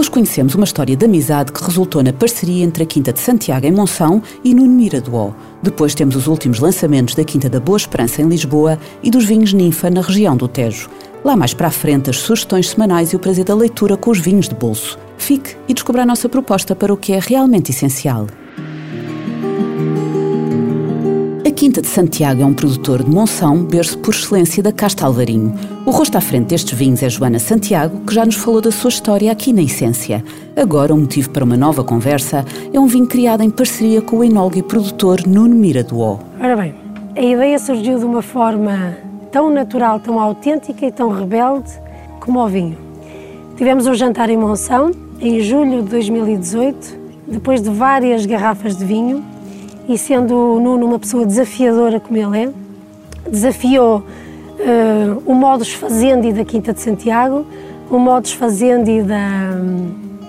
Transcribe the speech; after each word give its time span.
Hoje 0.00 0.10
conhecemos 0.10 0.54
uma 0.54 0.64
história 0.64 0.96
de 0.96 1.04
amizade 1.04 1.52
que 1.52 1.62
resultou 1.62 2.02
na 2.02 2.10
parceria 2.10 2.64
entre 2.64 2.84
a 2.84 2.86
Quinta 2.86 3.12
de 3.12 3.20
Santiago 3.20 3.66
em 3.66 3.70
Monção 3.70 4.22
e 4.42 4.54
Nuno 4.54 4.70
Mira 4.70 4.98
do 4.98 5.14
O. 5.14 5.34
Depois 5.62 5.94
temos 5.94 6.16
os 6.16 6.26
últimos 6.26 6.58
lançamentos 6.58 7.14
da 7.14 7.22
Quinta 7.22 7.50
da 7.50 7.60
Boa 7.60 7.76
Esperança 7.76 8.22
em 8.22 8.26
Lisboa 8.26 8.78
e 9.02 9.10
dos 9.10 9.26
vinhos 9.26 9.52
Ninfa 9.52 9.90
na 9.90 10.00
região 10.00 10.34
do 10.34 10.48
Tejo. 10.48 10.88
Lá 11.22 11.36
mais 11.36 11.52
para 11.52 11.68
a 11.68 11.70
frente, 11.70 12.08
as 12.08 12.16
sugestões 12.16 12.70
semanais 12.70 13.12
e 13.12 13.16
o 13.16 13.18
prazer 13.18 13.44
da 13.44 13.54
leitura 13.54 13.94
com 13.94 14.10
os 14.10 14.18
vinhos 14.18 14.48
de 14.48 14.54
bolso. 14.54 14.98
Fique 15.18 15.54
e 15.68 15.74
descubra 15.74 16.00
a 16.00 16.06
nossa 16.06 16.30
proposta 16.30 16.74
para 16.74 16.94
o 16.94 16.96
que 16.96 17.12
é 17.12 17.20
realmente 17.20 17.70
essencial. 17.70 18.26
Quinta 21.60 21.82
de 21.82 21.88
Santiago 21.88 22.40
é 22.40 22.46
um 22.46 22.54
produtor 22.54 23.04
de 23.04 23.10
Monção, 23.10 23.62
berço 23.62 23.98
por 23.98 24.14
excelência 24.14 24.62
da 24.62 24.72
Casta 24.72 25.04
Alvarinho. 25.04 25.54
O 25.84 25.90
rosto 25.90 26.16
à 26.16 26.20
frente 26.22 26.46
destes 26.46 26.72
vinhos 26.72 27.02
é 27.02 27.10
Joana 27.10 27.38
Santiago, 27.38 28.00
que 28.06 28.14
já 28.14 28.24
nos 28.24 28.36
falou 28.36 28.62
da 28.62 28.72
sua 28.72 28.88
história 28.88 29.30
aqui 29.30 29.52
na 29.52 29.60
Essência. 29.60 30.24
Agora, 30.56 30.94
o 30.94 30.96
um 30.96 31.00
motivo 31.02 31.28
para 31.28 31.44
uma 31.44 31.58
nova 31.58 31.84
conversa 31.84 32.46
é 32.72 32.80
um 32.80 32.86
vinho 32.86 33.06
criado 33.06 33.42
em 33.42 33.50
parceria 33.50 34.00
com 34.00 34.16
o 34.16 34.24
enólogo 34.24 34.56
e 34.56 34.62
produtor 34.62 35.26
Nuno 35.26 35.54
Mira 35.54 35.86
O. 35.92 36.18
Ora 36.40 36.56
bem, 36.56 36.74
a 37.14 37.20
ideia 37.20 37.58
surgiu 37.58 37.98
de 37.98 38.06
uma 38.06 38.22
forma 38.22 38.96
tão 39.30 39.50
natural, 39.50 40.00
tão 40.00 40.18
autêntica 40.18 40.86
e 40.86 40.90
tão 40.90 41.10
rebelde 41.10 41.70
como 42.20 42.42
o 42.42 42.48
vinho. 42.48 42.78
Tivemos 43.58 43.86
um 43.86 43.92
jantar 43.92 44.30
em 44.30 44.36
Monção, 44.38 44.92
em 45.20 45.40
julho 45.40 45.82
de 45.82 45.90
2018, 45.90 46.98
depois 47.28 47.60
de 47.60 47.68
várias 47.68 48.24
garrafas 48.24 48.78
de 48.78 48.84
vinho, 48.86 49.22
e 49.90 49.98
sendo 49.98 50.34
o 50.34 50.60
Nuno 50.60 50.86
uma 50.86 50.98
pessoa 51.00 51.26
desafiadora 51.26 51.98
como 51.98 52.16
ele 52.16 52.44
é, 52.44 52.50
desafiou 53.28 53.98
uh, 53.98 55.22
o 55.26 55.34
modus 55.34 55.72
fazendi 55.72 56.32
da 56.32 56.44
Quinta 56.44 56.72
de 56.72 56.80
Santiago, 56.80 57.44
o 57.90 57.98
modus 57.98 58.32
fazendi 58.32 59.02
da, 59.02 59.50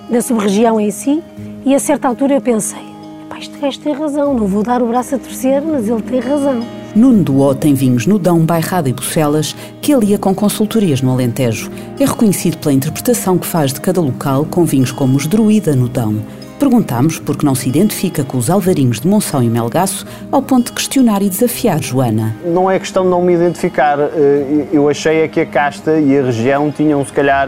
da 0.10 0.20
sub-região 0.20 0.80
em 0.80 0.90
si, 0.90 1.22
e 1.64 1.76
a 1.76 1.80
certa 1.80 2.08
altura 2.08 2.34
eu 2.34 2.42
pensei, 2.42 2.92
este 3.38 3.58
gajo 3.60 3.80
tem 3.80 3.94
razão, 3.94 4.34
não 4.34 4.48
vou 4.48 4.64
dar 4.64 4.82
o 4.82 4.88
braço 4.88 5.16
a 5.16 5.18
torcer, 5.20 5.62
mas 5.62 5.88
ele 5.88 6.02
tem 6.02 6.20
razão. 6.20 6.62
Nuno 6.96 7.24
Duó 7.24 7.54
tem 7.54 7.74
vinhos 7.74 8.06
no 8.06 8.20
Dão, 8.20 8.40
Bairrada 8.40 8.90
e 8.90 8.94
Bucelas, 8.94 9.56
que 9.82 9.94
alia 9.94 10.18
com 10.18 10.34
consultorias 10.36 11.02
no 11.02 11.12
Alentejo. 11.12 11.72
É 12.00 12.06
reconhecido 12.06 12.58
pela 12.58 12.74
interpretação 12.74 13.38
que 13.38 13.48
faz 13.48 13.74
de 13.74 13.80
cada 13.80 14.02
local 14.02 14.46
com 14.46 14.66
vinhos 14.66 14.92
como 14.92 15.18
os 15.18 15.26
Druida 15.26 15.76
no 15.76 15.88
Dão. 15.88 16.18
Perguntámos 16.62 17.18
por 17.18 17.36
que 17.36 17.44
não 17.44 17.56
se 17.56 17.68
identifica 17.68 18.24
com 18.24 18.38
os 18.38 18.48
alvarinhos 18.48 19.00
de 19.00 19.08
Monção 19.08 19.42
e 19.42 19.50
Melgaço, 19.50 20.06
ao 20.32 20.44
ponto 20.44 20.68
de 20.68 20.74
questionar 20.74 21.24
e 21.24 21.28
desafiar 21.28 21.82
Joana. 21.82 22.36
Não 22.46 22.70
é 22.70 22.78
questão 22.78 23.02
de 23.02 23.10
não 23.10 23.20
me 23.20 23.34
identificar. 23.34 23.98
Eh, 23.98 24.68
eu 24.72 24.88
achei 24.88 25.24
é 25.24 25.28
que 25.28 25.40
a 25.40 25.46
casta 25.48 26.00
e 26.00 26.16
a 26.16 26.22
região 26.22 26.72
tinham, 26.72 27.04
se 27.04 27.12
calhar, 27.12 27.48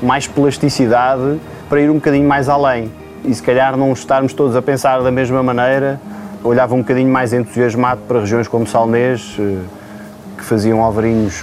mais 0.00 0.28
plasticidade 0.28 1.40
para 1.68 1.80
ir 1.80 1.90
um 1.90 1.94
bocadinho 1.94 2.28
mais 2.28 2.48
além. 2.48 2.88
E 3.24 3.34
se 3.34 3.42
calhar 3.42 3.76
não 3.76 3.92
estarmos 3.92 4.32
todos 4.32 4.54
a 4.54 4.62
pensar 4.62 5.02
da 5.02 5.10
mesma 5.10 5.42
maneira, 5.42 6.00
olhava 6.44 6.72
um 6.76 6.82
bocadinho 6.82 7.10
mais 7.10 7.32
entusiasmado 7.32 8.02
para 8.06 8.20
regiões 8.20 8.46
como 8.46 8.64
Salnês, 8.64 9.38
eh, 9.40 9.56
que 10.38 10.44
faziam 10.44 10.80
alvarinhos 10.84 11.42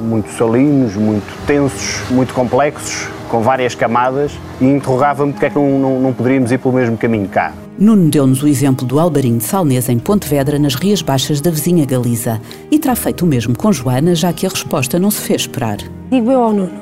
muito 0.00 0.30
salinos, 0.30 0.94
muito 0.94 1.46
tensos, 1.48 2.08
muito 2.12 2.32
complexos, 2.32 3.08
com 3.28 3.40
várias 3.40 3.74
camadas, 3.74 4.32
e 4.60 4.64
interrogava-me 4.64 5.32
porque 5.32 5.46
é 5.46 5.50
que 5.50 5.56
não, 5.56 5.78
não, 5.78 6.00
não 6.00 6.12
poderíamos 6.12 6.50
ir 6.50 6.58
pelo 6.58 6.74
mesmo 6.74 6.96
caminho 6.96 7.28
cá. 7.28 7.52
Nuno 7.78 8.10
deu-nos 8.10 8.42
o 8.42 8.48
exemplo 8.48 8.84
do 8.84 8.98
alvarinho 8.98 9.38
de 9.38 9.44
Salnês 9.44 9.88
em 9.88 9.98
Pontevedra, 9.98 10.58
nas 10.58 10.74
Rias 10.74 11.00
Baixas 11.00 11.40
da 11.40 11.50
vizinha 11.50 11.86
Galiza, 11.86 12.40
e 12.70 12.78
terá 12.78 12.96
feito 12.96 13.24
o 13.24 13.28
mesmo 13.28 13.56
com 13.56 13.72
Joana, 13.72 14.14
já 14.14 14.32
que 14.32 14.46
a 14.46 14.48
resposta 14.48 14.98
não 14.98 15.10
se 15.10 15.20
fez 15.20 15.42
esperar. 15.42 15.78
Digo 16.10 16.30
eu 16.32 16.42
ao 16.42 16.52
Nuno, 16.52 16.72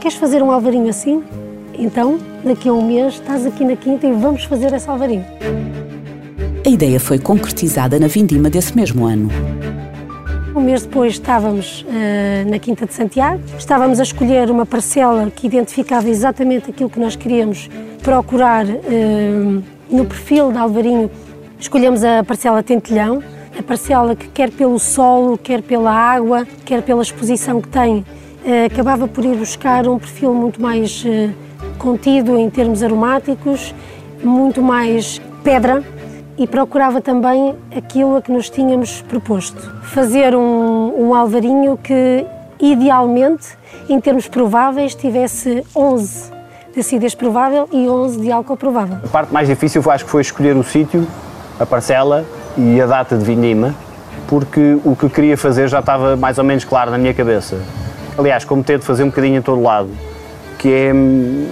queres 0.00 0.16
fazer 0.16 0.42
um 0.42 0.52
alvarinho 0.52 0.88
assim? 0.88 1.22
Então, 1.78 2.18
daqui 2.44 2.68
a 2.68 2.72
um 2.72 2.86
mês, 2.86 3.14
estás 3.14 3.44
aqui 3.44 3.64
na 3.64 3.76
quinta 3.76 4.06
e 4.06 4.12
vamos 4.12 4.44
fazer 4.44 4.72
esse 4.72 4.88
alvarinho. 4.88 5.24
A 6.64 6.68
ideia 6.68 6.98
foi 6.98 7.18
concretizada 7.18 7.98
na 7.98 8.06
vindima 8.06 8.48
desse 8.48 8.74
mesmo 8.74 9.04
ano. 9.04 9.28
Um 10.56 10.62
mês 10.62 10.86
depois 10.86 11.12
estávamos 11.12 11.82
uh, 11.82 12.50
na 12.50 12.58
Quinta 12.58 12.86
de 12.86 12.94
Santiago, 12.94 13.42
estávamos 13.58 14.00
a 14.00 14.02
escolher 14.02 14.50
uma 14.50 14.64
parcela 14.64 15.30
que 15.30 15.46
identificava 15.46 16.08
exatamente 16.08 16.70
aquilo 16.70 16.88
que 16.88 16.98
nós 16.98 17.14
queríamos 17.14 17.68
procurar 18.02 18.64
uh, 18.64 19.62
no 19.90 20.06
perfil 20.06 20.50
de 20.50 20.56
Alvarinho. 20.56 21.10
Escolhemos 21.60 22.02
a 22.02 22.24
parcela 22.24 22.62
Tentilhão, 22.62 23.22
a 23.56 23.62
parcela 23.62 24.16
que 24.16 24.28
quer 24.28 24.50
pelo 24.50 24.78
solo, 24.78 25.36
quer 25.36 25.60
pela 25.60 25.92
água, 25.92 26.46
quer 26.64 26.80
pela 26.80 27.02
exposição 27.02 27.60
que 27.60 27.68
tem, 27.68 27.98
uh, 27.98 28.64
acabava 28.72 29.06
por 29.06 29.26
ir 29.26 29.36
buscar 29.36 29.86
um 29.86 29.98
perfil 29.98 30.32
muito 30.32 30.60
mais 30.62 31.04
contido 31.76 32.38
em 32.38 32.48
termos 32.48 32.82
aromáticos, 32.82 33.74
muito 34.24 34.62
mais 34.62 35.20
pedra, 35.44 35.84
e 36.38 36.46
procurava 36.46 37.00
também 37.00 37.54
aquilo 37.74 38.16
a 38.16 38.22
que 38.22 38.30
nos 38.30 38.50
tínhamos 38.50 39.02
proposto. 39.02 39.72
Fazer 39.84 40.34
um, 40.34 41.08
um 41.08 41.14
alvarinho 41.14 41.76
que, 41.76 42.26
idealmente, 42.60 43.56
em 43.88 44.00
termos 44.00 44.28
prováveis, 44.28 44.94
tivesse 44.94 45.64
11 45.74 46.36
de 46.74 46.80
acidez 46.80 47.14
provável 47.14 47.66
e 47.72 47.88
11 47.88 48.20
de 48.20 48.30
álcool 48.30 48.56
provável. 48.56 48.98
A 49.02 49.08
parte 49.08 49.32
mais 49.32 49.48
difícil 49.48 49.82
acho 49.90 50.04
que 50.04 50.10
foi 50.10 50.20
escolher 50.20 50.54
o 50.54 50.62
sítio, 50.62 51.06
a 51.58 51.64
parcela 51.64 52.24
e 52.56 52.78
a 52.80 52.86
data 52.86 53.16
de 53.16 53.24
vindima, 53.24 53.74
porque 54.28 54.78
o 54.84 54.94
que 54.94 55.08
queria 55.08 55.38
fazer 55.38 55.68
já 55.68 55.80
estava 55.80 56.16
mais 56.16 56.36
ou 56.36 56.44
menos 56.44 56.64
claro 56.64 56.90
na 56.90 56.98
minha 56.98 57.14
cabeça. 57.14 57.58
Aliás, 58.18 58.44
como 58.44 58.62
tento 58.62 58.84
fazer 58.84 59.04
um 59.04 59.08
bocadinho 59.08 59.38
em 59.38 59.42
todo 59.42 59.62
lado, 59.62 59.88
que 60.58 60.68
é 60.68 60.92
hum, 60.92 61.48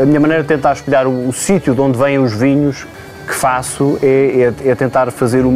a 0.00 0.06
minha 0.06 0.20
maneira 0.20 0.42
de 0.42 0.48
tentar 0.48 0.72
escolher 0.72 1.06
o, 1.06 1.28
o 1.28 1.32
sítio 1.32 1.74
de 1.74 1.80
onde 1.82 1.98
vêm 1.98 2.18
os 2.18 2.32
vinhos 2.32 2.86
que 3.28 3.34
faço 3.34 3.98
é, 4.02 4.52
é, 4.64 4.70
é 4.70 4.74
tentar 4.74 5.12
fazer 5.12 5.44
o, 5.44 5.50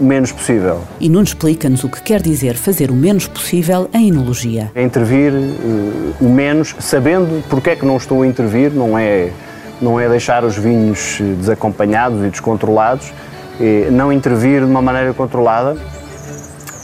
menos 0.00 0.32
possível. 0.32 0.82
E 1.00 1.08
Nuno 1.08 1.22
explica-nos 1.22 1.84
o 1.84 1.88
que 1.88 2.02
quer 2.02 2.20
dizer 2.20 2.56
fazer 2.56 2.90
o 2.90 2.94
menos 2.94 3.26
possível 3.26 3.88
em 3.94 4.08
enologia. 4.08 4.70
É 4.74 4.82
intervir 4.82 5.32
uh, 5.32 6.14
o 6.20 6.28
menos, 6.28 6.74
sabendo 6.80 7.42
porque 7.48 7.70
é 7.70 7.76
que 7.76 7.86
não 7.86 7.96
estou 7.96 8.22
a 8.22 8.26
intervir, 8.26 8.72
não 8.72 8.98
é, 8.98 9.30
não 9.80 9.98
é 9.98 10.08
deixar 10.08 10.44
os 10.44 10.56
vinhos 10.56 11.18
eh, 11.20 11.24
desacompanhados 11.38 12.24
e 12.24 12.28
descontrolados, 12.28 13.12
é 13.60 13.88
não 13.90 14.12
intervir 14.12 14.60
de 14.60 14.66
uma 14.66 14.82
maneira 14.82 15.14
controlada. 15.14 15.76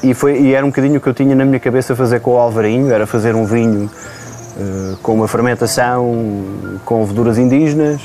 E, 0.02 0.14
foi, 0.14 0.40
e 0.40 0.54
era 0.54 0.64
um 0.64 0.70
bocadinho 0.70 0.96
o 0.96 1.00
que 1.00 1.08
eu 1.08 1.14
tinha 1.14 1.34
na 1.34 1.44
minha 1.44 1.60
cabeça 1.60 1.94
fazer 1.94 2.20
com 2.20 2.32
o 2.32 2.38
Alvarinho, 2.38 2.90
era 2.92 3.06
fazer 3.06 3.34
um 3.34 3.44
vinho 3.44 3.90
uh, 4.56 4.96
com 5.02 5.14
uma 5.14 5.28
fermentação 5.28 6.44
com 6.84 7.00
leveduras 7.00 7.36
indígenas, 7.36 8.00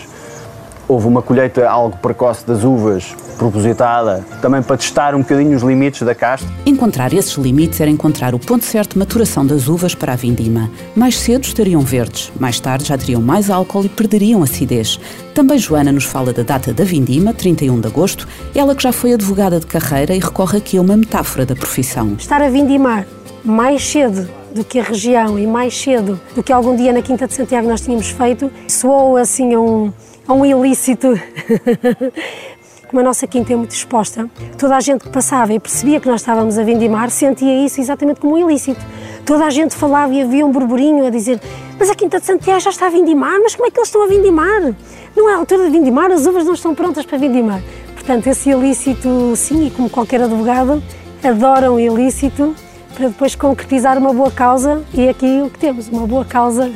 Houve 0.87 1.07
uma 1.07 1.21
colheita 1.21 1.67
algo 1.67 1.97
precoce 1.97 2.45
das 2.45 2.63
uvas, 2.63 3.15
propositada, 3.39 4.23
também 4.39 4.61
para 4.61 4.77
testar 4.77 5.15
um 5.15 5.19
bocadinho 5.19 5.57
os 5.57 5.63
limites 5.63 6.03
da 6.03 6.13
casta. 6.13 6.47
Encontrar 6.63 7.11
esses 7.11 7.33
limites 7.33 7.81
era 7.81 7.89
encontrar 7.89 8.35
o 8.35 8.39
ponto 8.39 8.63
certo 8.63 8.93
de 8.93 8.99
maturação 8.99 9.43
das 9.43 9.67
uvas 9.67 9.95
para 9.95 10.13
a 10.13 10.15
vindima. 10.15 10.69
Mais 10.95 11.17
cedo 11.17 11.43
estariam 11.43 11.81
verdes, 11.81 12.31
mais 12.39 12.59
tarde 12.59 12.85
já 12.85 12.97
teriam 12.97 13.19
mais 13.19 13.49
álcool 13.49 13.83
e 13.83 13.89
perderiam 13.89 14.43
acidez. 14.43 14.99
Também 15.33 15.57
Joana 15.57 15.91
nos 15.91 16.03
fala 16.03 16.31
da 16.31 16.43
data 16.43 16.71
da 16.71 16.83
vindima, 16.83 17.33
31 17.33 17.79
de 17.79 17.87
agosto, 17.87 18.27
ela 18.53 18.75
que 18.75 18.83
já 18.83 18.93
foi 18.93 19.13
advogada 19.13 19.59
de 19.59 19.65
carreira 19.65 20.13
e 20.13 20.19
recorre 20.19 20.59
aqui 20.59 20.77
a 20.77 20.81
uma 20.81 20.95
metáfora 20.95 21.47
da 21.47 21.55
profissão. 21.55 22.13
Estar 22.19 22.43
a 22.43 22.49
vindimar 22.49 23.07
mais 23.43 23.83
cedo 23.83 24.29
do 24.53 24.63
que 24.63 24.79
a 24.79 24.83
região 24.83 25.37
e 25.37 25.45
mais 25.45 25.77
cedo 25.77 26.19
do 26.35 26.41
que 26.41 26.53
algum 26.53 26.75
dia 26.75 26.93
na 26.93 27.01
Quinta 27.01 27.27
de 27.27 27.33
Santiago 27.33 27.67
nós 27.67 27.81
tínhamos 27.81 28.09
feito, 28.09 28.51
soou 28.67 29.17
assim 29.17 29.53
a 29.53 29.59
um 29.59 29.91
a 30.27 30.33
um 30.33 30.45
ilícito. 30.45 31.13
Como 32.87 32.99
a 32.99 33.03
nossa 33.03 33.25
quinta 33.25 33.51
é 33.51 33.55
muito 33.55 33.71
exposta, 33.71 34.29
toda 34.57 34.75
a 34.75 34.79
gente 34.79 35.05
que 35.05 35.09
passava 35.09 35.51
e 35.51 35.59
percebia 35.59 35.99
que 35.99 36.07
nós 36.07 36.21
estávamos 36.21 36.57
a 36.57 36.63
vindimar 36.63 37.09
sentia 37.09 37.65
isso 37.65 37.81
exatamente 37.81 38.21
como 38.21 38.35
um 38.35 38.49
ilícito. 38.49 38.79
Toda 39.25 39.43
a 39.43 39.49
gente 39.49 39.75
falava 39.75 40.13
e 40.13 40.21
havia 40.21 40.45
um 40.45 40.51
burburinho 40.51 41.05
a 41.05 41.09
dizer: 41.09 41.41
Mas 41.79 41.89
a 41.89 41.95
Quinta 41.95 42.19
de 42.19 42.27
Santiago 42.27 42.59
já 42.59 42.69
está 42.69 42.85
a 42.85 42.89
vindimar, 42.89 43.39
mas 43.41 43.55
como 43.55 43.67
é 43.67 43.71
que 43.71 43.79
eles 43.79 43.87
estão 43.87 44.03
a 44.03 44.07
vindimar? 44.07 44.75
Não 45.15 45.29
é 45.29 45.33
a 45.33 45.37
altura 45.37 45.65
de 45.65 45.71
vindimar, 45.71 46.11
as 46.11 46.27
uvas 46.27 46.45
não 46.45 46.53
estão 46.53 46.75
prontas 46.75 47.05
para 47.05 47.17
vindimar. 47.17 47.61
Portanto, 47.95 48.27
esse 48.27 48.51
ilícito, 48.51 49.35
sim, 49.35 49.65
e 49.65 49.71
como 49.71 49.89
qualquer 49.89 50.21
advogado, 50.21 50.81
adoram 51.23 51.75
o 51.75 51.79
ilícito 51.79 52.55
para 52.95 53.09
depois 53.09 53.35
concretizar 53.35 53.97
uma 53.97 54.13
boa 54.13 54.31
causa 54.31 54.81
e 54.93 55.09
aqui 55.09 55.41
o 55.45 55.49
que 55.49 55.59
temos, 55.59 55.89
uma 55.89 56.07
boa 56.07 56.23
causa 56.23 56.71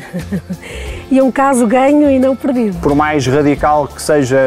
e 1.09 1.21
um 1.21 1.31
caso 1.31 1.65
ganho 1.65 2.11
e 2.11 2.19
não 2.19 2.35
perdido. 2.35 2.77
Por 2.79 2.93
mais 2.93 3.25
radical 3.25 3.87
que 3.87 4.01
seja 4.01 4.37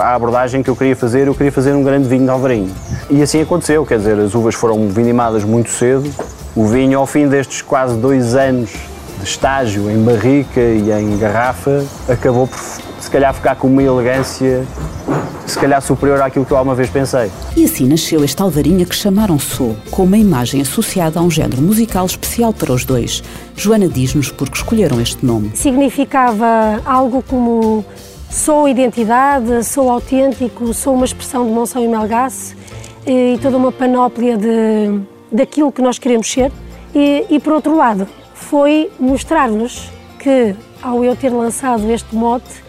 a 0.00 0.14
abordagem 0.14 0.62
que 0.62 0.70
eu 0.70 0.76
queria 0.76 0.94
fazer, 0.94 1.26
eu 1.26 1.34
queria 1.34 1.50
fazer 1.50 1.74
um 1.74 1.82
grande 1.82 2.08
vinho 2.08 2.24
de 2.24 2.30
Alvarinho. 2.30 2.72
E 3.10 3.20
assim 3.20 3.42
aconteceu, 3.42 3.84
quer 3.84 3.98
dizer, 3.98 4.18
as 4.18 4.34
uvas 4.34 4.54
foram 4.54 4.88
vindimadas 4.88 5.42
muito 5.42 5.70
cedo. 5.70 6.08
O 6.54 6.64
vinho, 6.66 6.98
ao 6.98 7.06
fim 7.06 7.28
destes 7.28 7.60
quase 7.60 7.96
dois 7.98 8.34
anos 8.34 8.70
de 9.18 9.24
estágio 9.24 9.90
em 9.90 10.02
barrica 10.02 10.60
e 10.60 10.90
em 10.92 11.18
garrafa, 11.18 11.84
acabou 12.08 12.46
por 12.46 12.58
se 12.58 13.10
calhar 13.10 13.34
ficar 13.34 13.56
com 13.56 13.66
uma 13.66 13.82
elegância 13.82 14.64
se 15.46 15.58
calhar 15.58 15.80
superior 15.80 16.20
àquilo 16.20 16.44
que 16.44 16.52
eu 16.52 16.56
alguma 16.56 16.74
vez 16.74 16.90
pensei. 16.90 17.30
E 17.56 17.64
assim 17.64 17.86
nasceu 17.86 18.22
esta 18.24 18.42
alvarinha 18.42 18.84
que 18.84 18.94
chamaram 18.94 19.38
Sou, 19.38 19.76
com 19.90 20.04
uma 20.04 20.18
imagem 20.18 20.60
associada 20.60 21.20
a 21.20 21.22
um 21.22 21.30
género 21.30 21.62
musical 21.62 22.04
especial 22.04 22.52
para 22.52 22.72
os 22.72 22.84
dois. 22.84 23.22
Joana 23.56 23.88
diz-nos 23.88 24.30
por 24.30 24.50
que 24.50 24.56
escolheram 24.56 25.00
este 25.00 25.24
nome. 25.24 25.52
Significava 25.54 26.80
algo 26.84 27.22
como 27.22 27.84
sou 28.30 28.68
identidade, 28.68 29.64
sou 29.64 29.90
autêntico, 29.90 30.74
sou 30.74 30.94
uma 30.94 31.04
expressão 31.04 31.46
de 31.46 31.52
Monção 31.52 31.82
e 31.82 31.88
Melgaço 31.88 32.56
e 33.06 33.38
toda 33.40 33.56
uma 33.56 33.70
panóplia 33.70 34.36
de, 34.36 35.00
daquilo 35.30 35.70
que 35.70 35.80
nós 35.80 35.98
queremos 35.98 36.30
ser. 36.30 36.50
E, 36.94 37.24
e 37.30 37.38
por 37.38 37.52
outro 37.52 37.76
lado, 37.76 38.08
foi 38.34 38.90
mostrar-nos 38.98 39.90
que, 40.18 40.54
ao 40.82 41.04
eu 41.04 41.14
ter 41.14 41.30
lançado 41.30 41.90
este 41.90 42.14
mote, 42.14 42.65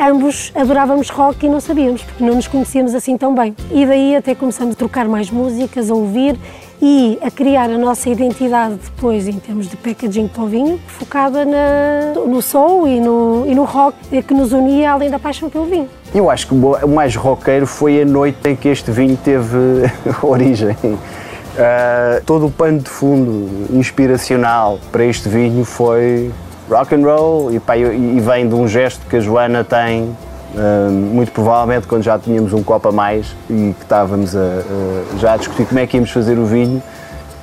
ambos 0.00 0.50
adorávamos 0.54 1.10
rock 1.10 1.44
e 1.44 1.48
não 1.48 1.60
sabíamos, 1.60 2.02
porque 2.02 2.24
não 2.24 2.34
nos 2.34 2.48
conhecíamos 2.48 2.94
assim 2.94 3.16
tão 3.18 3.34
bem. 3.34 3.54
E 3.70 3.84
daí 3.84 4.16
até 4.16 4.34
começamos 4.34 4.74
a 4.74 4.78
trocar 4.78 5.06
mais 5.06 5.30
músicas, 5.30 5.90
a 5.90 5.94
ouvir 5.94 6.38
e 6.82 7.18
a 7.20 7.30
criar 7.30 7.68
a 7.70 7.76
nossa 7.76 8.08
identidade 8.08 8.76
depois 8.82 9.28
em 9.28 9.38
termos 9.38 9.68
de 9.68 9.76
packaging 9.76 10.28
para 10.28 10.42
o 10.42 10.46
vinho, 10.46 10.80
focada 10.86 11.44
na, 11.44 12.14
no 12.26 12.40
soul 12.40 12.88
e 12.88 12.98
no, 13.00 13.44
e 13.46 13.54
no 13.54 13.64
rock 13.64 14.22
que 14.22 14.32
nos 14.32 14.52
unia 14.52 14.92
além 14.92 15.10
da 15.10 15.18
paixão 15.18 15.50
pelo 15.50 15.66
vinho. 15.66 15.88
Eu 16.14 16.30
acho 16.30 16.46
que 16.48 16.54
o 16.54 16.88
mais 16.88 17.14
roqueiro 17.14 17.66
foi 17.66 18.00
a 18.00 18.04
noite 18.04 18.48
em 18.48 18.56
que 18.56 18.68
este 18.68 18.90
vinho 18.90 19.18
teve 19.22 19.58
origem. 20.22 20.74
Uh, 20.82 22.24
todo 22.24 22.46
o 22.46 22.50
pano 22.50 22.78
de 22.78 22.88
fundo 22.88 23.66
inspiracional 23.76 24.78
para 24.90 25.04
este 25.04 25.28
vinho 25.28 25.64
foi 25.64 26.30
rock 26.70 26.94
and 26.94 27.04
roll 27.04 27.52
e, 27.52 27.58
pá, 27.58 27.76
e 27.76 28.20
vem 28.20 28.48
de 28.48 28.54
um 28.54 28.66
gesto 28.68 29.04
que 29.06 29.16
a 29.16 29.20
Joana 29.20 29.64
tem 29.64 30.16
Uh, 30.52 30.90
muito 30.90 31.30
provavelmente 31.30 31.86
quando 31.86 32.02
já 32.02 32.18
tínhamos 32.18 32.52
um 32.52 32.60
copo 32.60 32.88
a 32.88 32.90
mais 32.90 33.36
e 33.48 33.72
que 33.72 33.82
estávamos 33.84 34.34
a, 34.34 34.40
a, 34.40 35.16
já 35.16 35.34
a 35.34 35.36
discutir 35.36 35.64
como 35.64 35.78
é 35.78 35.86
que 35.86 35.96
íamos 35.96 36.10
fazer 36.10 36.36
o 36.40 36.44
vinho 36.44 36.82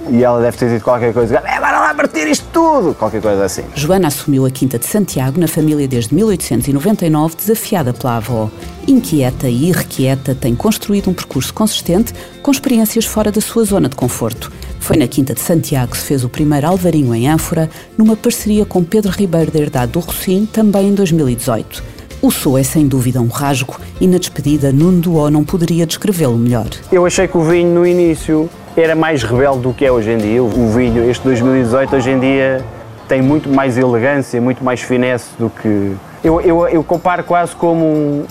e 0.09 0.23
ela 0.23 0.41
deve 0.41 0.57
ter 0.57 0.69
dito 0.69 0.83
qualquer 0.83 1.13
coisa, 1.13 1.37
é, 1.37 1.59
bora 1.59 1.79
lá 1.79 1.93
partir 1.93 2.27
isto 2.27 2.45
tudo, 2.51 2.93
qualquer 2.93 3.21
coisa 3.21 3.45
assim. 3.45 3.63
Joana 3.75 4.07
assumiu 4.07 4.45
a 4.45 4.51
Quinta 4.51 4.79
de 4.79 4.85
Santiago 4.85 5.39
na 5.39 5.47
família 5.47 5.87
desde 5.87 6.13
1899, 6.13 7.35
desafiada 7.35 7.93
pela 7.93 8.17
avó. 8.17 8.49
Inquieta 8.87 9.49
e 9.49 9.69
irrequieta, 9.69 10.33
tem 10.33 10.55
construído 10.55 11.09
um 11.09 11.13
percurso 11.13 11.53
consistente 11.53 12.13
com 12.41 12.51
experiências 12.51 13.05
fora 13.05 13.31
da 13.31 13.41
sua 13.41 13.63
zona 13.63 13.89
de 13.89 13.95
conforto. 13.95 14.51
Foi 14.87 14.95
na 14.95 15.05
Quinta 15.05 15.33
de 15.33 15.41
Santiago 15.41 15.91
que 15.91 15.97
se 15.97 16.05
fez 16.05 16.23
o 16.23 16.29
primeiro 16.29 16.65
alvarinho 16.65 17.13
em 17.13 17.27
ânfora, 17.27 17.69
numa 17.97 18.15
parceria 18.15 18.65
com 18.65 18.81
Pedro 18.85 19.11
Ribeiro 19.11 19.51
da 19.51 19.59
Herdade 19.59 19.91
do 19.91 19.99
Rocim, 19.99 20.45
também 20.45 20.87
em 20.87 20.93
2018. 20.93 21.83
O 22.21 22.31
Sou 22.31 22.57
é 22.57 22.63
sem 22.63 22.87
dúvida 22.87 23.19
um 23.19 23.27
rasgo 23.27 23.77
e 23.99 24.07
na 24.07 24.17
despedida 24.17 24.71
Nuno 24.71 25.01
Duó 25.01 25.29
não 25.29 25.43
poderia 25.43 25.85
descrevê-lo 25.85 26.37
melhor. 26.37 26.69
Eu 26.89 27.05
achei 27.05 27.27
que 27.27 27.37
o 27.37 27.41
vinho 27.41 27.75
no 27.75 27.85
início 27.85 28.49
era 28.77 28.95
mais 28.95 29.23
rebelde 29.23 29.59
do 29.59 29.73
que 29.73 29.83
é 29.83 29.91
hoje 29.91 30.09
em 30.09 30.19
dia. 30.19 30.41
O 30.41 30.71
vinho, 30.71 31.03
este 31.03 31.21
2018, 31.21 31.93
hoje 31.93 32.09
em 32.09 32.19
dia 32.21 32.63
tem 33.09 33.21
muito 33.21 33.49
mais 33.49 33.77
elegância, 33.77 34.39
muito 34.39 34.63
mais 34.63 34.79
finesse 34.79 35.31
do 35.37 35.49
que. 35.49 35.97
Eu, 36.23 36.39
eu, 36.39 36.65
eu 36.65 36.81
comparo 36.81 37.25
quase 37.25 37.53
como 37.53 38.25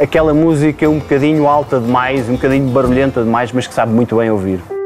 aquela 0.00 0.32
música 0.32 0.88
um 0.88 1.00
bocadinho 1.00 1.46
alta 1.46 1.78
demais, 1.78 2.26
um 2.30 2.32
bocadinho 2.32 2.66
barulhenta 2.70 3.22
demais, 3.22 3.52
mas 3.52 3.66
que 3.66 3.74
sabe 3.74 3.92
muito 3.92 4.16
bem 4.16 4.30
ouvir. 4.30 4.77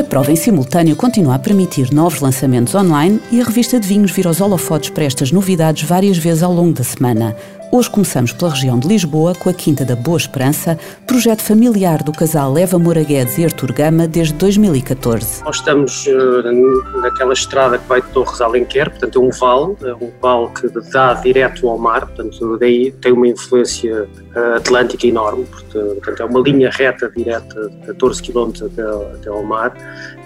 A 0.00 0.02
prova 0.02 0.32
em 0.32 0.36
simultâneo 0.36 0.96
continua 0.96 1.34
a 1.34 1.38
permitir 1.38 1.92
novos 1.92 2.20
lançamentos 2.20 2.74
online 2.74 3.20
e 3.30 3.38
a 3.38 3.44
revista 3.44 3.78
de 3.78 3.86
vinhos 3.86 4.10
vira 4.10 4.30
os 4.30 4.40
holofotes 4.40 4.88
para 4.88 5.04
estas 5.04 5.30
novidades 5.30 5.86
várias 5.86 6.16
vezes 6.16 6.42
ao 6.42 6.54
longo 6.54 6.72
da 6.72 6.82
semana. 6.82 7.36
Hoje 7.72 7.88
começamos 7.88 8.32
pela 8.32 8.50
região 8.50 8.80
de 8.80 8.88
Lisboa, 8.88 9.32
com 9.32 9.48
a 9.48 9.54
Quinta 9.54 9.84
da 9.84 9.94
Boa 9.94 10.16
Esperança, 10.16 10.76
projeto 11.06 11.40
familiar 11.40 12.02
do 12.02 12.10
casal 12.10 12.58
Eva 12.58 12.76
Moura 12.80 13.04
Guedes 13.04 13.38
e 13.38 13.44
Artur 13.44 13.72
Gama 13.72 14.08
desde 14.08 14.34
2014. 14.34 15.44
Nós 15.44 15.54
estamos 15.54 16.04
uh, 16.06 17.00
naquela 17.00 17.32
estrada 17.32 17.78
que 17.78 17.86
vai 17.86 18.02
de 18.02 18.08
Torres 18.08 18.40
Alenquer, 18.40 18.90
portanto 18.90 19.20
é 19.20 19.24
um 19.24 19.30
vale, 19.30 19.76
é 19.84 19.94
um 19.94 20.10
vale 20.20 20.48
que 20.48 20.68
dá 20.90 21.14
direto 21.14 21.68
ao 21.68 21.78
mar, 21.78 22.06
portanto 22.06 22.58
daí 22.58 22.90
tem 22.90 23.12
uma 23.12 23.28
influência 23.28 24.08
uh, 24.34 24.56
atlântica 24.56 25.06
enorme, 25.06 25.46
portanto 25.46 26.22
é 26.22 26.24
uma 26.24 26.40
linha 26.40 26.70
reta 26.70 27.08
direta 27.16 27.68
de 27.68 27.86
14 27.86 28.20
km 28.20 28.50
até, 28.66 28.82
até 29.14 29.28
ao 29.28 29.44
mar. 29.44 29.72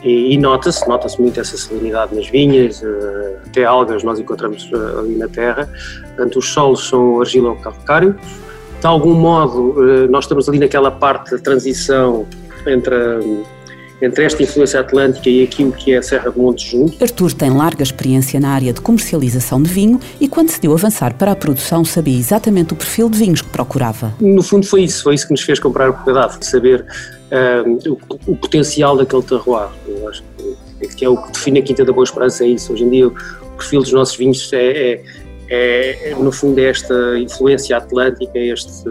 E, 0.03 0.35
e 0.35 0.39
nota-se, 0.39 0.87
nota-se 0.89 1.21
muito 1.21 1.41
essa 1.41 1.57
salinidade 1.57 2.15
nas 2.15 2.27
vinhas, 2.27 2.81
uh, 2.81 3.37
até 3.47 3.65
algas 3.65 4.03
nós 4.03 4.19
encontramos 4.19 4.71
ali 4.99 5.17
na 5.17 5.29
terra, 5.29 5.69
portanto 6.07 6.39
os 6.39 6.49
solos 6.49 6.89
são 6.89 7.21
argilo-calcário. 7.35 8.17
De 8.81 8.87
algum 8.87 9.15
modo, 9.15 9.75
eh, 9.79 10.07
nós 10.09 10.25
estamos 10.25 10.49
ali 10.49 10.59
naquela 10.59 10.91
parte 10.91 11.31
da 11.31 11.39
transição 11.39 12.27
entre, 12.67 12.97
entre 14.03 14.25
esta 14.25 14.43
influência 14.43 14.81
atlântica 14.81 15.31
e 15.31 15.43
aquilo 15.43 15.73
que 15.73 15.93
é 15.93 15.99
a 15.99 16.03
Serra 16.03 16.31
do 16.31 16.39
Monte 16.39 16.71
Junto. 16.71 17.03
Artur 17.03 17.33
tem 17.33 17.51
larga 17.51 17.83
experiência 17.83 18.39
na 18.39 18.51
área 18.51 18.73
de 18.73 18.81
comercialização 18.81 19.63
de 19.63 19.71
vinho 19.71 19.99
e 20.21 20.29
quando 20.29 20.49
decidiu 20.49 20.75
avançar 20.75 21.15
para 21.15 21.33
a 21.33 21.37
produção 21.37 21.85
sabia 21.85 22.19
exatamente 22.19 22.75
o 22.75 22.77
perfil 22.77 23.09
de 23.09 23.19
vinhos 23.19 23.41
que 23.41 23.49
procurava. 23.49 24.13
No 24.21 24.43
fundo 24.43 24.67
foi 24.67 24.83
isso, 24.83 25.03
foi 25.03 25.15
isso 25.15 25.27
que 25.27 25.33
nos 25.33 25.43
fez 25.43 25.59
comprar 25.59 25.89
a 25.89 25.93
propriedade, 25.93 26.45
saber 26.45 26.85
uh, 27.31 27.91
o, 27.91 28.33
o, 28.33 28.37
potencial 28.37 28.99
daquele 28.99 29.23
terroir. 29.23 29.71
Eu 29.89 30.09
acho 30.11 30.23
que, 30.79 30.89
que, 30.89 31.05
é 31.07 31.09
o 31.09 31.17
que 31.17 31.33
define 31.33 31.61
a 31.61 31.63
Quinta 31.63 31.85
da 31.87 31.93
Boa 31.93 32.05
Esperança, 32.05 32.45
é 32.45 32.49
isso. 32.49 32.71
Hoje 32.71 32.85
em 32.85 32.91
dia 32.91 33.09
o 33.09 33.13
perfil 33.57 33.81
dos 33.81 33.93
nossos 33.93 34.17
vinhos 34.17 34.53
é, 34.53 34.93
é 34.93 35.05
é, 35.49 36.11
é, 36.11 36.15
no 36.15 36.33
fundo, 36.33 36.59
é 36.59 36.65
esta 36.65 37.19
influência 37.19 37.77
atlântica, 37.77 38.39
este, 38.39 38.85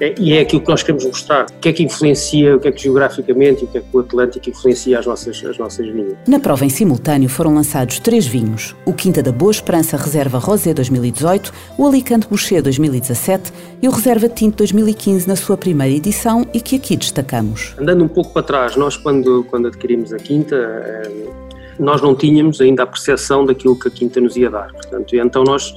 é, 0.00 0.14
e 0.18 0.34
é 0.34 0.40
aquilo 0.40 0.60
que 0.60 0.68
nós 0.68 0.82
queremos 0.82 1.04
mostrar. 1.04 1.46
O 1.46 1.60
que 1.60 1.68
é 1.68 1.72
que 1.72 1.82
influencia, 1.82 2.56
o 2.56 2.60
que 2.60 2.68
é 2.68 2.72
que 2.72 2.82
geograficamente 2.82 3.64
o 3.64 3.66
que 3.66 3.78
é 3.78 3.80
que 3.80 3.96
o 3.96 4.00
Atlântico 4.00 4.50
influencia 4.50 4.98
as 4.98 5.06
nossas, 5.06 5.42
as 5.44 5.58
nossas 5.58 5.86
vinhas. 5.86 6.14
Na 6.26 6.38
prova 6.38 6.64
em 6.64 6.68
simultâneo 6.68 7.28
foram 7.28 7.54
lançados 7.54 7.98
três 7.98 8.26
vinhos: 8.26 8.76
o 8.84 8.92
Quinta 8.92 9.22
da 9.22 9.32
Boa 9.32 9.50
Esperança 9.50 9.96
Reserva 9.96 10.38
Rosé 10.38 10.74
2018, 10.74 11.52
o 11.78 11.86
Alicante 11.86 12.28
Boucher 12.28 12.62
2017 12.62 13.52
e 13.82 13.88
o 13.88 13.90
Reserva 13.90 14.28
Tinto 14.28 14.56
2015 14.58 15.26
na 15.26 15.36
sua 15.36 15.56
primeira 15.56 15.94
edição 15.94 16.46
e 16.52 16.60
que 16.60 16.76
aqui 16.76 16.96
destacamos. 16.96 17.74
Andando 17.78 18.04
um 18.04 18.08
pouco 18.08 18.32
para 18.32 18.42
trás, 18.42 18.76
nós 18.76 18.96
quando, 18.96 19.44
quando 19.44 19.68
adquirimos 19.68 20.12
a 20.12 20.18
Quinta, 20.18 20.56
eh, 20.56 21.45
nós 21.78 22.00
não 22.02 22.14
tínhamos 22.14 22.60
ainda 22.60 22.82
a 22.82 22.86
percepção 22.86 23.44
daquilo 23.44 23.78
que 23.78 23.88
a 23.88 23.90
Quinta 23.90 24.20
nos 24.20 24.36
ia 24.36 24.50
dar. 24.50 24.72
Portanto, 24.72 25.14
então 25.16 25.44
nós, 25.44 25.74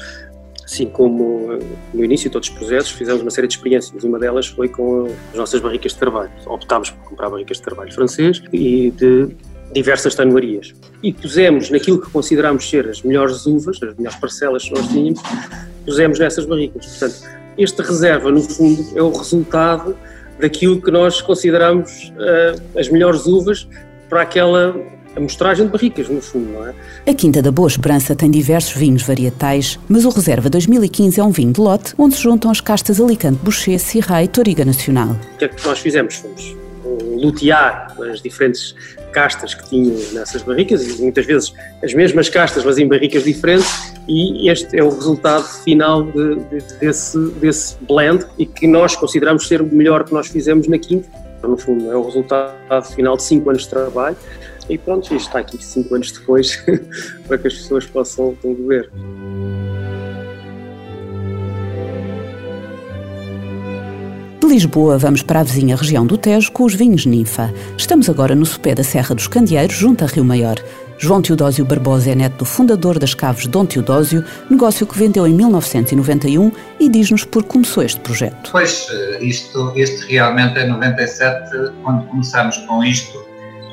assim 0.64 0.88
como 0.88 1.52
eh, 1.54 1.60
no 1.94 2.04
início 2.04 2.30
de 2.30 2.34
todos 2.34 2.50
os 2.50 2.56
projetos, 2.56 2.92
fizemos 2.92 3.22
uma 3.22 3.32
série 3.32 3.48
de 3.48 3.56
experiências. 3.56 4.04
Uma 4.04 4.20
delas 4.20 4.48
foi 4.48 4.68
com 4.68 5.08
as 5.32 5.38
nossas 5.38 5.62
barricas 5.62 5.94
de 5.94 6.00
trabalho. 6.00 6.32
Optámos 6.46 6.90
por 6.92 7.10
comprar 7.10 7.30
barricas 7.30 7.58
de 7.58 7.64
trabalho 7.64 7.94
francês 7.94 8.42
e 8.52 8.92
de 8.92 9.36
diversas 9.74 10.16
tanuarias. 10.16 10.74
E 11.04 11.14
pusemos 11.14 11.70
naquilo 11.70 12.02
que 12.02 12.10
consideramos 12.10 12.68
ser 12.70 12.88
as 12.88 13.02
melhores 13.02 13.46
uvas, 13.46 13.82
as 13.82 13.96
melhores 13.96 14.20
parcelas 14.20 14.64
que 14.64 14.74
nós 14.74 14.88
tínhamos, 14.88 15.22
pusemos 15.86 16.20
nessas 16.20 16.46
barricas. 16.46 16.86
Portanto, 16.86 17.30
esta 17.58 17.84
reserva, 17.84 18.32
no 18.32 18.42
fundo, 18.42 18.84
é 18.96 19.02
o 19.02 19.12
resultado 19.12 19.96
daquilo 20.40 20.82
que 20.82 20.90
nós 20.90 21.22
consideramos 21.22 22.12
uh, 22.16 22.80
as 22.80 22.90
melhores 22.90 23.26
uvas 23.26 23.68
para 24.10 24.22
aquela 24.22 24.76
a 25.20 25.22
mostragem 25.22 25.66
de 25.66 25.72
barricas, 25.72 26.08
no 26.08 26.22
fundo, 26.22 26.52
não 26.52 26.68
é? 26.68 26.74
A 27.06 27.14
Quinta 27.14 27.42
da 27.42 27.52
Boa 27.52 27.68
Esperança 27.68 28.16
tem 28.16 28.32
diversos 28.32 28.74
vinhos 28.74 29.04
varietais, 29.04 29.78
mas 29.88 30.06
o 30.06 30.10
Reserva 30.10 30.50
2015 30.50 31.20
é 31.20 31.24
um 31.24 31.30
vinho 31.30 31.52
de 31.52 31.60
lote 31.60 31.94
onde 31.98 32.16
se 32.16 32.24
juntam 32.24 32.50
as 32.50 32.62
castas 32.62 33.00
Alicante, 33.00 33.40
Boucher, 33.44 33.78
Syrah 33.80 34.24
e 34.24 34.28
Toriga 34.28 34.64
Nacional. 34.64 35.16
O 35.34 35.38
que 35.38 35.46
é 35.46 35.48
que 35.50 35.68
nós 35.68 35.80
fizemos? 35.80 36.16
Fomos 36.16 36.56
lutear 37.22 37.94
as 38.10 38.22
diferentes 38.22 38.74
castas 39.12 39.54
que 39.54 39.68
tinham 39.70 39.98
nessas 40.14 40.42
barricas, 40.42 40.88
e 40.88 41.02
muitas 41.02 41.26
vezes 41.26 41.54
as 41.84 41.94
mesmas 41.94 42.30
castas, 42.30 42.64
mas 42.64 42.78
em 42.78 42.88
barricas 42.88 43.24
diferentes, 43.24 43.94
e 44.08 44.50
este 44.50 44.78
é 44.78 44.84
o 44.84 44.90
resultado 44.90 45.44
final 45.44 46.04
de, 46.04 46.36
de, 46.36 46.74
desse, 46.80 47.18
desse 47.42 47.76
blend 47.82 48.26
e 48.38 48.46
que 48.46 48.66
nós 48.66 48.96
consideramos 48.96 49.48
ser 49.48 49.62
o 49.62 49.66
melhor 49.66 50.06
que 50.06 50.14
nós 50.14 50.28
fizemos 50.28 50.68
na 50.68 50.78
quinta. 50.78 51.10
No 51.44 51.58
fundo, 51.58 51.92
é 51.92 51.96
o 51.96 52.04
resultado 52.04 52.84
final 52.94 53.16
de 53.18 53.24
cinco 53.24 53.50
anos 53.50 53.64
de 53.64 53.70
trabalho 53.70 54.18
e 54.70 54.78
pronto, 54.78 55.04
isto 55.04 55.28
está 55.28 55.40
aqui 55.40 55.64
cinco 55.64 55.96
anos 55.96 56.12
depois 56.12 56.64
para 57.28 57.38
que 57.38 57.48
as 57.48 57.54
pessoas 57.56 57.86
possam 57.86 58.38
ver. 58.68 58.90
De 64.40 64.48
Lisboa, 64.48 64.98
vamos 64.98 65.24
para 65.24 65.42
a 65.42 65.44
vizinha 65.44 65.76
região 65.76 66.06
do 66.06 66.18
Tejo 66.18 66.52
com 66.52 66.64
os 66.64 66.74
vinhos 66.74 67.06
Ninfa. 67.06 67.54
Estamos 67.78 68.10
agora 68.10 68.36
no 68.36 68.46
sopé 68.46 68.76
da 68.76 68.84
Serra 68.84 69.16
dos 69.16 69.28
Candeeiros, 69.28 69.76
junto 69.76 70.04
a 70.04 70.08
Rio 70.08 70.24
Maior. 70.24 70.58
João 71.02 71.22
Teodósio 71.22 71.64
Barbosa 71.64 72.12
é 72.12 72.16
neto 72.16 72.40
do 72.40 72.46
fundador 72.46 73.00
das 73.00 73.14
Caves 73.14 73.48
Dom 73.48 73.66
Teodósio, 73.66 74.22
negócio 74.50 74.86
que 74.86 74.98
vendeu 74.98 75.26
em 75.26 75.34
1991 75.34 76.52
e 76.78 76.90
diz-nos 76.90 77.24
por 77.24 77.42
que 77.44 77.50
começou 77.50 77.84
este 77.84 78.02
projeto. 78.02 78.52
Pois, 78.52 78.90
eh, 78.92 79.20
isto, 79.22 79.72
este 79.78 80.12
realmente 80.12 80.60
é 80.60 80.68
97, 80.68 81.52
quando 81.84 82.06
começámos 82.08 82.58
com 82.58 82.84
isto. 82.84 83.18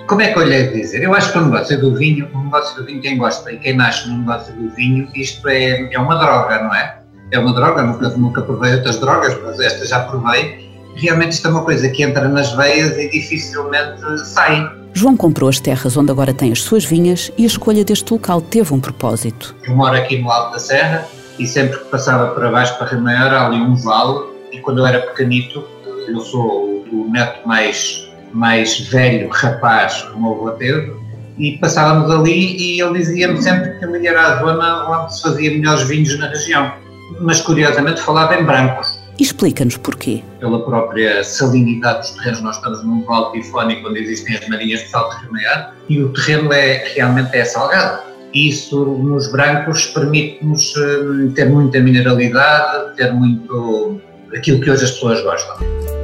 Como 0.06 0.20
é 0.22 0.32
que 0.32 0.38
eu 0.38 0.44
lhe 0.44 0.68
dizer? 0.68 1.02
Eu 1.02 1.12
acho 1.14 1.32
que 1.32 1.38
o 1.38 1.44
negócio 1.46 1.80
do 1.80 1.96
vinho, 1.96 2.28
o 2.32 2.44
negócio 2.44 2.76
do 2.76 2.86
vinho, 2.86 3.02
quem 3.02 3.18
gosta 3.18 3.50
e 3.50 3.58
quem 3.58 3.74
nasce 3.74 4.08
no 4.08 4.18
negócio 4.18 4.54
do 4.54 4.70
vinho, 4.70 5.08
isto 5.16 5.48
é, 5.48 5.92
é 5.92 5.98
uma 5.98 6.14
droga, 6.14 6.62
não 6.62 6.72
é? 6.72 7.00
É 7.32 7.40
uma 7.40 7.52
droga, 7.52 7.82
nunca, 7.82 8.08
nunca 8.10 8.42
provei 8.42 8.76
outras 8.76 9.00
drogas, 9.00 9.36
mas 9.42 9.58
esta 9.58 9.84
já 9.84 9.98
provei 10.04 10.64
realmente 10.96 11.32
isto 11.32 11.46
é 11.46 11.50
uma 11.50 11.62
coisa 11.62 11.88
que 11.88 12.02
entra 12.02 12.28
nas 12.28 12.52
veias 12.52 12.96
e 12.96 13.10
dificilmente 13.10 14.00
sai. 14.24 14.85
João 14.96 15.14
comprou 15.14 15.50
as 15.50 15.60
terras 15.60 15.94
onde 15.94 16.10
agora 16.10 16.32
tem 16.32 16.50
as 16.50 16.62
suas 16.62 16.82
vinhas 16.82 17.30
e 17.36 17.44
a 17.44 17.46
escolha 17.46 17.84
deste 17.84 18.10
local 18.10 18.40
teve 18.40 18.72
um 18.72 18.80
propósito. 18.80 19.54
Eu 19.62 19.76
moro 19.76 19.94
aqui 19.94 20.16
no 20.16 20.30
Alto 20.30 20.52
da 20.52 20.58
Serra 20.58 21.06
e 21.38 21.46
sempre 21.46 21.78
que 21.80 21.84
passava 21.90 22.28
para 22.28 22.50
baixo 22.50 22.78
para 22.78 22.86
Rio 22.86 23.02
Maior 23.02 23.30
há 23.30 23.44
ali 23.44 23.60
um 23.60 23.76
vale 23.76 24.24
e 24.50 24.58
quando 24.60 24.78
eu 24.78 24.86
era 24.86 25.00
pequenito, 25.00 25.62
eu 26.08 26.18
sou 26.20 26.82
o 26.90 27.10
neto 27.12 27.46
mais, 27.46 28.10
mais 28.32 28.80
velho 28.88 29.28
rapaz 29.28 30.00
que 30.00 30.16
o 30.16 30.18
meu 30.18 30.32
avô 30.32 30.50
teve, 30.52 30.94
e 31.36 31.58
passávamos 31.58 32.10
ali 32.10 32.56
e 32.56 32.80
ele 32.80 32.98
dizia-me 32.98 33.42
sempre 33.42 33.78
que 33.78 33.84
ali 33.84 34.06
era 34.06 34.22
a 34.22 34.38
zona 34.38 34.88
onde 34.88 35.14
se 35.14 35.20
fazia 35.20 35.50
melhores 35.50 35.82
vinhos 35.82 36.18
na 36.18 36.28
região. 36.28 36.72
Mas 37.20 37.42
curiosamente 37.42 38.00
falava 38.00 38.34
em 38.34 38.44
brancos 38.44 38.98
Explica-nos 39.18 39.76
porquê. 39.78 40.22
Pela 40.40 40.64
própria 40.64 41.24
salinidade 41.24 42.00
dos 42.00 42.10
terrenos, 42.10 42.42
nós 42.42 42.56
estamos 42.56 42.84
num 42.84 43.02
vale 43.04 43.32
tifónico 43.32 43.88
onde 43.88 44.00
existem 44.00 44.36
as 44.36 44.48
marinhas 44.48 44.80
de 44.80 44.88
sal 44.88 45.10
Maior 45.30 45.72
e 45.88 46.02
o 46.02 46.12
terreno 46.12 46.52
é, 46.52 46.88
realmente 46.94 47.34
é 47.34 47.44
salgado. 47.44 48.02
Isso 48.34 48.84
nos 48.84 49.32
brancos 49.32 49.86
permite-nos 49.86 50.74
hum, 50.76 51.32
ter 51.34 51.48
muita 51.48 51.80
mineralidade, 51.80 52.94
ter 52.96 53.12
muito 53.12 54.00
aquilo 54.34 54.60
que 54.60 54.70
hoje 54.70 54.84
as 54.84 54.90
pessoas 54.90 55.22
gostam. 55.22 55.95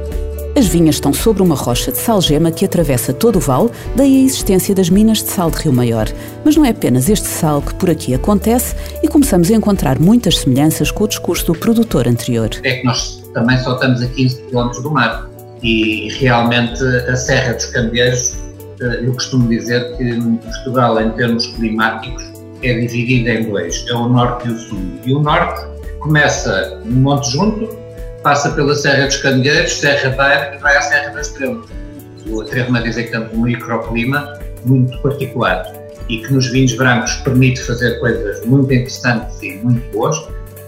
As 0.55 0.67
vinhas 0.67 0.95
estão 0.95 1.11
sobre 1.11 1.41
uma 1.41 1.55
rocha 1.55 1.91
de 1.91 1.97
salgema 1.97 2.51
que 2.51 2.63
atravessa 2.63 3.11
todo 3.11 3.37
o 3.37 3.39
vale, 3.39 3.71
daí 3.95 4.21
a 4.21 4.25
existência 4.25 4.75
das 4.75 4.87
minas 4.87 5.23
de 5.23 5.29
sal 5.31 5.49
de 5.49 5.57
Rio 5.57 5.73
Maior. 5.73 6.05
Mas 6.45 6.55
não 6.55 6.63
é 6.63 6.69
apenas 6.69 7.09
este 7.09 7.27
sal 7.27 7.59
que 7.59 7.73
por 7.73 7.89
aqui 7.89 8.13
acontece 8.13 8.75
e 9.01 9.07
começamos 9.07 9.49
a 9.49 9.55
encontrar 9.55 9.99
muitas 9.99 10.37
semelhanças 10.37 10.91
com 10.91 11.05
o 11.05 11.07
discurso 11.07 11.47
do 11.47 11.55
produtor 11.55 12.07
anterior. 12.07 12.51
É 12.63 12.75
que 12.75 12.85
nós 12.85 13.23
também 13.33 13.57
só 13.57 13.73
estamos 13.73 14.03
a 14.03 14.07
15 14.07 14.43
km 14.43 14.69
do 14.83 14.91
mar 14.91 15.27
e 15.63 16.09
realmente 16.19 16.83
a 16.83 17.15
Serra 17.15 17.53
dos 17.53 17.65
Candeeiros, 17.67 18.37
eh, 18.79 19.05
eu 19.05 19.13
costumo 19.13 19.49
dizer 19.49 19.97
que 19.97 20.21
Portugal, 20.43 21.01
em 21.01 21.09
termos 21.13 21.47
climáticos, 21.47 22.23
é 22.61 22.79
dividida 22.79 23.31
em 23.31 23.49
dois, 23.49 23.83
é 23.89 23.93
o 23.93 24.07
norte 24.07 24.47
e 24.47 24.51
o 24.51 24.59
sul. 24.59 24.79
E 25.03 25.13
o 25.13 25.19
norte 25.19 25.65
começa 25.99 26.79
no 26.85 27.01
Monte 27.01 27.31
Junto, 27.31 27.82
passa 28.23 28.49
pela 28.51 28.73
Serra 28.73 29.05
dos 29.05 29.17
Candeeiros, 29.17 29.73
Serra 29.73 30.09
da 30.09 30.55
e 30.55 30.57
vai 30.57 30.77
à 30.77 30.81
Serra 30.81 31.13
da 31.13 31.21
Estrela. 31.21 31.61
Atrevo-me 32.41 32.79
a 32.79 32.81
dizer 32.81 33.03
que 33.03 33.11
temos 33.11 33.33
um 33.33 33.41
microclima 33.41 34.39
muito 34.65 34.97
particular 35.01 35.71
e 36.09 36.17
que 36.19 36.33
nos 36.33 36.47
vinhos 36.47 36.73
brancos 36.73 37.13
permite 37.17 37.61
fazer 37.61 37.99
coisas 37.99 38.45
muito 38.45 38.73
interessantes 38.73 39.41
e 39.41 39.57
muito 39.57 39.91
boas, 39.91 40.17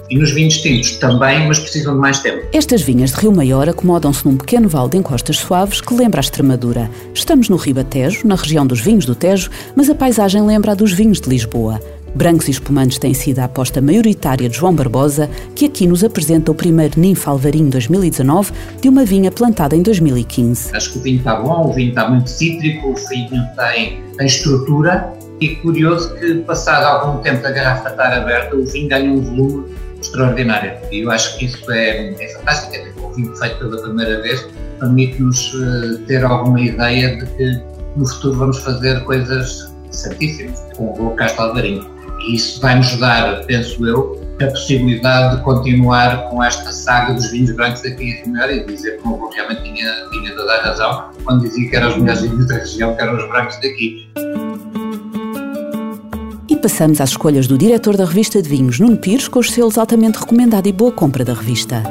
e 0.10 0.18
nos 0.18 0.32
vinhos 0.32 0.58
tintos 0.58 0.98
também, 0.98 1.48
mas 1.48 1.58
precisam 1.58 1.96
de 1.96 2.00
mais 2.00 2.20
tempo. 2.20 2.46
Estas 2.54 2.82
vinhas 2.82 3.12
de 3.12 3.22
Rio 3.22 3.32
Maior 3.32 3.68
acomodam-se 3.68 4.26
num 4.26 4.38
pequeno 4.38 4.70
vale 4.70 4.90
de 4.90 4.98
encostas 4.98 5.38
suaves 5.38 5.82
que 5.82 5.96
lembra 5.96 6.20
a 6.20 6.22
Extremadura. 6.24 6.90
Estamos 7.14 7.50
no 7.50 7.56
Ribatejo, 7.56 8.28
na 8.28 8.36
região 8.36 8.68
dos 8.68 8.80
vinhos 8.80 9.06
do 9.06 9.16
Tejo, 9.16 9.50
mas 9.76 9.90
a 9.90 9.96
paisagem 9.96 10.46
lembra 10.46 10.74
a 10.74 10.76
dos 10.76 10.92
vinhos 10.92 11.20
de 11.20 11.30
Lisboa. 11.30 11.80
Brancos 12.16 12.48
e 12.48 12.52
espumantes 12.52 12.98
tem 12.98 13.14
sido 13.14 13.40
a 13.40 13.44
aposta 13.44 13.82
maioritária 13.82 14.48
de 14.48 14.56
João 14.56 14.74
Barbosa, 14.74 15.30
que 15.54 15.66
aqui 15.66 15.86
nos 15.86 16.02
apresenta 16.02 16.50
o 16.50 16.56
primeiro 16.56 16.98
Ninfa 16.98 17.30
Alvarinho 17.30 17.70
2019 17.70 18.54
de 18.82 18.88
uma 18.88 19.04
vinha 19.04 19.30
plantada 19.30 19.76
em 19.76 19.82
2015. 19.82 20.74
Acho 20.74 20.94
que 20.94 21.00
o 21.00 21.02
vinho 21.02 21.18
está 21.18 21.36
bom, 21.36 21.70
o 21.70 21.74
vinho 21.74 21.90
está 21.90 22.10
muito 22.10 22.30
cítrico, 22.30 22.92
o 22.92 22.96
vinho 23.10 23.44
tem, 23.58 24.02
tem 24.18 24.26
estrutura 24.26 25.14
e 25.42 25.58
curioso 25.58 26.16
que 26.16 26.36
passado 26.36 26.86
algum 26.86 27.22
tempo 27.22 27.44
da 27.44 27.52
garrafa 27.52 27.90
estar 27.90 28.14
aberta, 28.14 28.56
o 28.56 28.66
vinho 28.66 28.88
ganha 28.88 29.12
um 29.12 29.22
volume 29.22 29.76
extraordinário. 30.02 30.72
E 30.94 31.02
eu 31.02 31.12
acho 31.12 31.38
que 31.38 31.46
isso 31.46 31.70
é, 31.70 32.14
é 32.14 32.28
fantástico. 32.30 32.76
É 32.76 32.94
o 32.98 33.10
vinho 33.14 33.36
feito 33.36 33.58
pela 33.58 33.82
primeira 33.82 34.22
vez 34.22 34.48
permite-nos 34.80 35.54
uh, 35.54 35.98
ter 36.08 36.24
alguma 36.24 36.62
ideia 36.62 37.18
de 37.18 37.26
que 37.26 37.62
no 37.98 38.08
futuro 38.08 38.38
vamos 38.38 38.60
fazer 38.60 39.04
coisas 39.04 39.74
certíssimas 39.92 40.62
com 40.78 40.86
o 40.86 41.16
Castro 41.16 41.44
Alvarinho. 41.44 41.95
E 42.26 42.36
isso 42.36 42.60
vai 42.60 42.76
nos 42.76 42.96
dar, 42.98 43.46
penso 43.46 43.86
eu, 43.86 44.20
a 44.42 44.48
possibilidade 44.48 45.38
de 45.38 45.44
continuar 45.44 46.30
com 46.30 46.44
esta 46.44 46.72
saga 46.72 47.14
dos 47.14 47.30
vinhos 47.32 47.52
brancos 47.52 47.86
aqui 47.86 48.04
em 48.04 48.24
Rimeira 48.24 48.52
e 48.52 48.66
dizer 48.66 49.00
que 49.00 49.08
o 49.08 49.14
avô 49.14 49.30
realmente 49.30 49.64
tinha, 49.64 49.92
tinha 50.12 50.36
toda 50.36 50.54
a 50.54 50.62
razão 50.64 51.04
quando 51.24 51.42
dizia 51.42 51.70
que 51.70 51.76
eram 51.76 51.90
os 51.90 51.98
melhores 51.98 52.22
vinhos 52.22 52.48
da 52.48 52.56
região, 52.56 52.96
que 52.96 53.02
eram 53.02 53.16
os 53.16 53.28
brancos 53.30 53.56
daqui. 53.58 54.10
E 56.50 56.56
passamos 56.58 57.00
às 57.00 57.10
escolhas 57.10 57.48
do 57.48 57.58
diretor 57.58 57.96
da 57.96 58.06
revista 58.06 58.42
de 58.42 58.50
vinhos, 58.50 58.80
Nuno 58.80 58.98
Pires, 58.98 59.28
com 59.28 59.40
os 59.40 59.52
selos 59.52 59.78
altamente 59.78 60.20
recomendado 60.20 60.68
e 60.68 60.72
boa 60.72 60.92
compra 60.92 61.24
da 61.24 61.34
revista. 61.34 61.84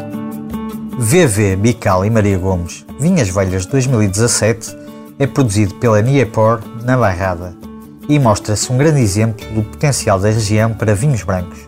VV 0.98 1.56
Bical 1.56 2.04
e 2.04 2.10
Maria 2.10 2.38
Gomes, 2.38 2.84
Vinhas 3.00 3.28
Velhas 3.28 3.66
2017, 3.66 4.76
é 5.18 5.26
produzido 5.26 5.74
pela 5.76 6.02
Niepor, 6.02 6.60
na 6.84 6.96
Barrada 6.96 7.63
e 8.08 8.18
mostra-se 8.18 8.72
um 8.72 8.78
grande 8.78 9.00
exemplo 9.00 9.46
do 9.54 9.62
potencial 9.62 10.18
da 10.18 10.28
região 10.30 10.72
para 10.72 10.94
vinhos 10.94 11.22
brancos. 11.22 11.58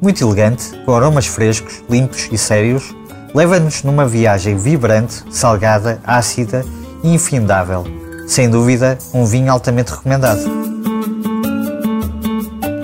Muito 0.00 0.24
elegante, 0.24 0.70
com 0.84 0.94
aromas 0.94 1.26
frescos, 1.26 1.82
limpos 1.88 2.28
e 2.32 2.38
sérios, 2.38 2.94
leva-nos 3.34 3.82
numa 3.82 4.06
viagem 4.06 4.56
vibrante, 4.56 5.24
salgada, 5.30 6.00
ácida 6.04 6.64
e 7.02 7.14
infindável. 7.14 7.84
Sem 8.26 8.48
dúvida, 8.48 8.98
um 9.12 9.24
vinho 9.24 9.50
altamente 9.50 9.92
recomendado. 9.92 10.40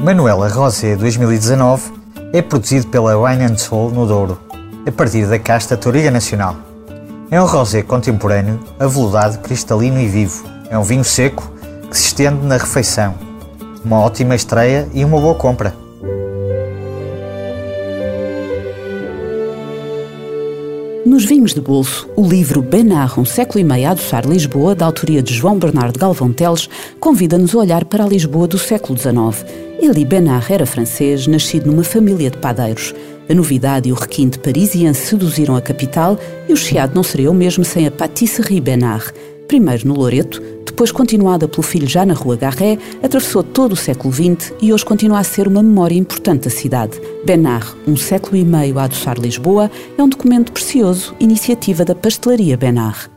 Manuela 0.02 0.48
Rosé 0.48 0.94
2019 0.94 1.92
é 2.32 2.42
produzido 2.42 2.86
pela 2.88 3.16
Wine 3.16 3.58
Soul 3.58 3.90
no 3.90 4.06
Douro, 4.06 4.38
a 4.86 4.92
partir 4.92 5.26
da 5.26 5.38
casta 5.38 5.76
Toriga 5.76 6.10
Nacional. 6.10 6.56
É 7.28 7.42
um 7.42 7.46
rosé 7.46 7.82
contemporâneo, 7.82 8.60
aveludado, 8.78 9.38
cristalino 9.38 9.98
e 9.98 10.06
vivo. 10.06 10.44
É 10.70 10.78
um 10.78 10.82
vinho 10.84 11.02
seco, 11.02 11.50
que 11.90 11.96
se 11.96 12.06
estende 12.06 12.44
na 12.44 12.56
refeição. 12.56 13.14
Uma 13.84 14.00
ótima 14.00 14.34
estreia 14.34 14.88
e 14.92 15.04
uma 15.04 15.20
boa 15.20 15.34
compra. 15.34 15.86
Nos 21.06 21.24
vinhos 21.24 21.54
de 21.54 21.60
bolso, 21.60 22.08
o 22.16 22.26
livro 22.26 22.60
Benar, 22.60 23.18
um 23.18 23.24
século 23.24 23.60
e 23.60 23.64
meio 23.64 23.86
a 23.86 23.92
adoçar 23.92 24.26
Lisboa, 24.26 24.74
da 24.74 24.84
autoria 24.84 25.22
de 25.22 25.32
João 25.32 25.56
Bernardo 25.56 25.98
Galvão 25.98 26.32
Teles, 26.32 26.68
convida-nos 26.98 27.54
a 27.54 27.58
olhar 27.58 27.84
para 27.84 28.04
a 28.04 28.08
Lisboa 28.08 28.48
do 28.48 28.58
século 28.58 28.98
XIX. 28.98 29.46
Elie 29.80 30.04
Benar 30.04 30.50
era 30.50 30.66
francês, 30.66 31.28
nascido 31.28 31.70
numa 31.70 31.84
família 31.84 32.28
de 32.28 32.38
padeiros. 32.38 32.92
A 33.28 33.34
novidade 33.34 33.88
e 33.88 33.92
o 33.92 33.94
requinte 33.94 34.38
parisiense 34.38 35.06
seduziram 35.06 35.54
a 35.54 35.62
capital 35.62 36.18
e 36.48 36.52
o 36.52 36.56
Chiado 36.56 36.94
não 36.94 37.04
seria 37.04 37.30
o 37.30 37.34
mesmo 37.34 37.64
sem 37.64 37.86
a 37.86 37.90
Patisserie 37.90 38.60
Benar. 38.60 39.12
Primeiro 39.46 39.86
no 39.86 39.94
Loreto, 39.94 40.42
depois 40.76 40.92
continuada 40.92 41.48
pelo 41.48 41.62
filho 41.62 41.88
já 41.88 42.04
na 42.04 42.12
Rua 42.12 42.36
Garré, 42.36 42.76
atravessou 43.02 43.42
todo 43.42 43.72
o 43.72 43.76
século 43.76 44.12
XX 44.12 44.52
e 44.60 44.74
hoje 44.74 44.84
continua 44.84 45.20
a 45.20 45.24
ser 45.24 45.48
uma 45.48 45.62
memória 45.62 45.96
importante 45.96 46.44
da 46.44 46.50
cidade. 46.50 47.00
Benar, 47.24 47.66
um 47.88 47.96
século 47.96 48.36
e 48.36 48.44
meio 48.44 48.78
a 48.78 48.84
adoçar 48.84 49.18
Lisboa, 49.18 49.70
é 49.96 50.02
um 50.02 50.08
documento 50.08 50.52
precioso, 50.52 51.14
iniciativa 51.18 51.82
da 51.82 51.94
Pastelaria 51.94 52.58
Benar. 52.58 53.10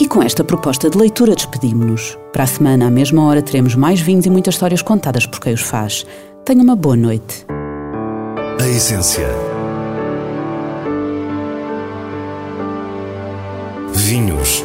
E 0.00 0.06
com 0.06 0.22
esta 0.22 0.44
proposta 0.44 0.88
de 0.88 0.96
leitura 0.96 1.34
despedimos-nos. 1.34 2.16
Para 2.32 2.44
a 2.44 2.46
semana, 2.46 2.86
à 2.86 2.90
mesma 2.90 3.26
hora, 3.26 3.42
teremos 3.42 3.74
mais 3.74 4.00
vinhos 4.00 4.24
e 4.24 4.30
muitas 4.30 4.54
histórias 4.54 4.80
contadas 4.80 5.26
por 5.26 5.40
quem 5.40 5.54
os 5.54 5.62
faz. 5.62 6.06
Tenha 6.44 6.62
uma 6.62 6.76
boa 6.76 6.94
noite. 6.94 7.44
A 8.60 8.68
essência. 8.68 9.26
Vinhos 13.92 14.64